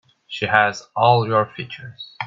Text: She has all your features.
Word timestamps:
She 0.25 0.47
has 0.47 0.87
all 0.95 1.27
your 1.27 1.45
features. 1.55 2.15